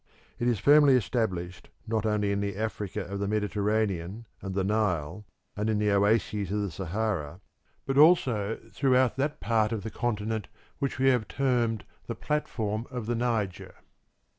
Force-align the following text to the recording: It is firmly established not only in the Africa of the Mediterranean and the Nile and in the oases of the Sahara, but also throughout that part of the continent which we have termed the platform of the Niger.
It 0.39 0.47
is 0.47 0.57
firmly 0.57 0.95
established 0.95 1.69
not 1.85 2.07
only 2.07 2.31
in 2.31 2.41
the 2.41 2.57
Africa 2.57 3.01
of 3.05 3.19
the 3.19 3.27
Mediterranean 3.27 4.25
and 4.41 4.55
the 4.55 4.63
Nile 4.63 5.27
and 5.55 5.69
in 5.69 5.77
the 5.77 5.91
oases 5.91 6.51
of 6.51 6.59
the 6.63 6.71
Sahara, 6.71 7.39
but 7.85 7.99
also 7.99 8.59
throughout 8.73 9.15
that 9.17 9.39
part 9.39 9.71
of 9.71 9.83
the 9.83 9.91
continent 9.91 10.47
which 10.79 10.97
we 10.97 11.09
have 11.09 11.27
termed 11.27 11.85
the 12.07 12.15
platform 12.15 12.87
of 12.89 13.05
the 13.05 13.13
Niger. 13.13 13.75